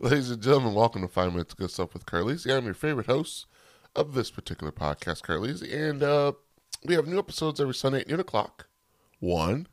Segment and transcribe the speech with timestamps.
[0.00, 2.56] Ladies and gentlemen, welcome to Five Minutes Good Stuff with Carlisi.
[2.56, 3.46] I'm your favorite host
[3.96, 6.34] of this particular podcast, Carlisi, and uh,
[6.84, 8.68] we have new episodes every Sunday at 8 o'clock.
[9.18, 9.66] One,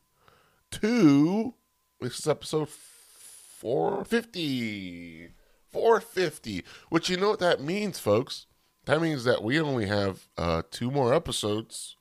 [0.72, 1.54] two,
[2.02, 5.30] this is episode 450.
[5.72, 8.48] 450, which you know what that means, folks.
[8.86, 11.98] That means that we only have uh, two more episodes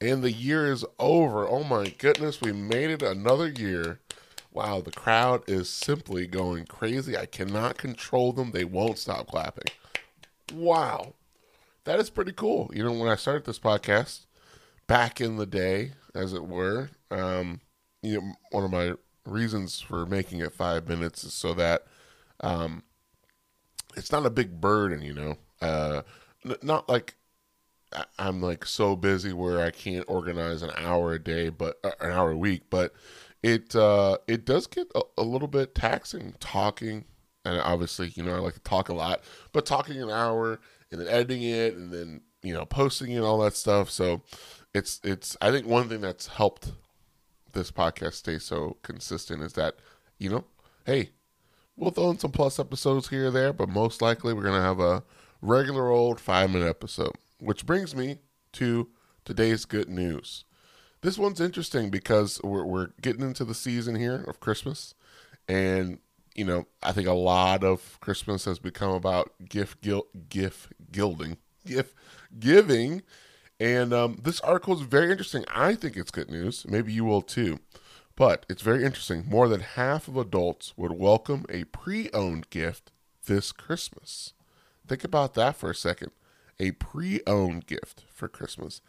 [0.00, 1.48] and the year is over.
[1.48, 4.00] Oh my goodness, we made it another year.
[4.56, 7.14] Wow, the crowd is simply going crazy.
[7.14, 8.52] I cannot control them.
[8.52, 9.66] They won't stop clapping.
[10.50, 11.12] Wow.
[11.84, 12.70] That is pretty cool.
[12.72, 14.24] You know, when I started this podcast
[14.86, 17.60] back in the day, as it were, um,
[18.00, 18.94] you know, one of my
[19.26, 21.84] reasons for making it five minutes is so that
[22.40, 22.82] um,
[23.94, 25.36] it's not a big burden, you know.
[25.60, 26.00] Uh,
[26.46, 27.16] n- not like
[28.18, 32.12] I'm like so busy where I can't organize an hour a day, but uh, an
[32.12, 32.62] hour a week.
[32.70, 32.94] But
[33.46, 37.04] it uh, it does get a, a, little bit taxing talking,
[37.44, 40.58] and obviously, you know, I like to talk a lot, but talking an hour
[40.90, 43.88] and then editing it and then you know posting it and all that stuff.
[43.88, 44.22] So
[44.74, 46.72] it's it's I think one thing that's helped
[47.52, 49.76] this podcast stay so consistent is that
[50.18, 50.44] you know,
[50.84, 51.10] hey,
[51.76, 54.80] we'll throw in some plus episodes here or there, but most likely we're gonna have
[54.80, 55.04] a
[55.40, 57.14] regular old five minute episode.
[57.38, 58.18] Which brings me
[58.54, 58.88] to
[59.24, 60.44] today's good news.
[61.02, 64.94] This one's interesting because we're, we're getting into the season here of Christmas,
[65.48, 65.98] and
[66.34, 71.36] you know I think a lot of Christmas has become about gift gil- gift gilding,
[71.64, 71.94] gift
[72.38, 73.02] giving,
[73.60, 75.44] and um, this article is very interesting.
[75.48, 76.66] I think it's good news.
[76.68, 77.60] Maybe you will too.
[78.16, 79.26] But it's very interesting.
[79.28, 82.90] More than half of adults would welcome a pre owned gift
[83.26, 84.32] this Christmas.
[84.86, 86.12] Think about that for a second.
[86.58, 88.80] A pre owned gift for Christmas.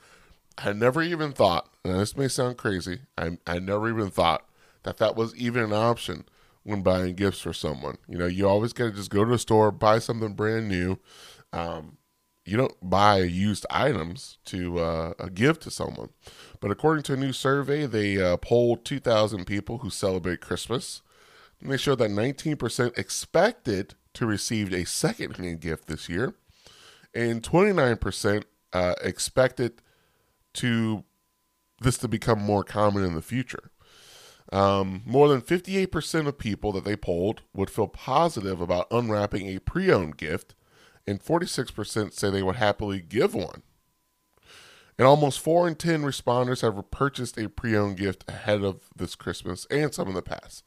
[0.58, 4.46] I never even thought, and this may sound crazy, I, I never even thought
[4.84, 6.26] that that was even an option
[6.64, 7.98] when buying gifts for someone.
[8.08, 11.00] You know, you always got to just go to the store, buy something brand new.
[11.54, 11.98] Um,
[12.44, 16.10] you don't buy used items to uh, give to someone.
[16.60, 21.02] But according to a new survey, they uh, polled 2,000 people who celebrate Christmas.
[21.62, 26.36] And they showed that 19% expected to receive a second-hand gift this year,
[27.14, 29.82] and 29% uh, expected
[30.58, 31.04] to
[31.82, 33.72] this to become more common in the future.
[34.52, 39.60] Um, more than 58% of people that they polled would feel positive about unwrapping a
[39.60, 40.56] pre owned gift,
[41.06, 43.64] and 46% say they would happily give one.
[44.98, 49.16] And almost 4 in 10 responders have purchased a pre owned gift ahead of this
[49.16, 50.64] Christmas and some in the past.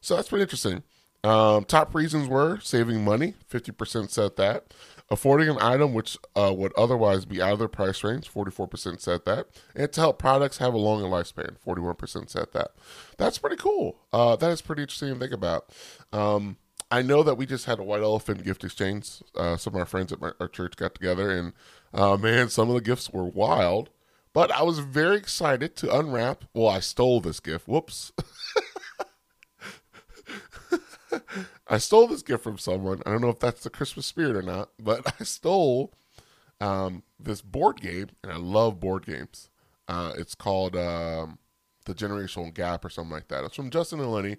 [0.00, 0.82] So that's pretty interesting.
[1.24, 4.74] Um, top reasons were saving money, 50% said that.
[5.10, 9.24] Affording an item which uh, would otherwise be out of their price range, 44% said
[9.26, 9.46] that.
[9.74, 12.70] And to help products have a longer lifespan, 41% said that.
[13.18, 13.98] That's pretty cool.
[14.12, 15.68] Uh, that is pretty interesting to think about.
[16.12, 16.56] Um,
[16.90, 19.22] I know that we just had a white elephant gift exchange.
[19.36, 21.52] Uh, some of our friends at my, our church got together, and
[21.94, 23.90] uh, man, some of the gifts were wild.
[24.32, 26.44] But I was very excited to unwrap.
[26.54, 27.68] Well, I stole this gift.
[27.68, 28.12] Whoops.
[31.72, 33.00] I stole this gift from someone.
[33.06, 35.94] I don't know if that's the Christmas spirit or not, but I stole
[36.60, 39.48] um, this board game, and I love board games.
[39.88, 41.38] Uh, it's called um,
[41.86, 43.44] The Generational Gap or something like that.
[43.44, 44.36] It's from Justin and Lenny.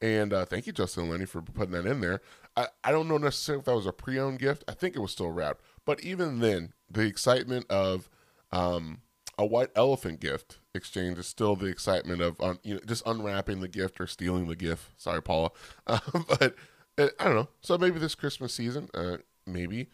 [0.00, 2.20] And uh, thank you, Justin and Lenny, for putting that in there.
[2.56, 4.64] I, I don't know necessarily if that was a pre owned gift.
[4.66, 5.62] I think it was still wrapped.
[5.86, 8.10] But even then, the excitement of
[8.50, 9.02] um,
[9.38, 13.60] a white elephant gift exchange is still the excitement of un, you know just unwrapping
[13.60, 15.00] the gift or stealing the gift.
[15.00, 15.50] Sorry, Paula,
[15.86, 16.54] uh, but
[16.98, 17.48] I don't know.
[17.60, 19.88] So maybe this Christmas season, uh, maybe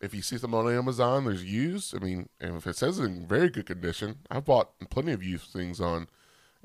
[0.00, 1.96] if you see them on Amazon, there's used.
[1.96, 5.80] I mean, if it says in very good condition, I've bought plenty of used things
[5.80, 6.08] on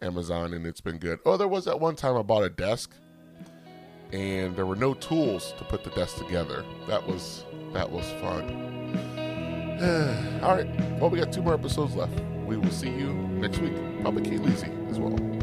[0.02, 1.20] Amazon and it's been good.
[1.26, 2.94] Oh, there was that one time I bought a desk
[4.12, 6.66] and there were no tools to put the desk together.
[6.88, 8.68] That was that was fun.
[10.44, 10.68] All right.
[11.00, 12.20] Well, we got two more episodes left.
[12.46, 13.76] We will see you next week.
[14.02, 15.39] Probably Kate Lizzie as well.